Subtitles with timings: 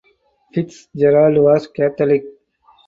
[0.51, 2.23] Fitzgerald was Catholic.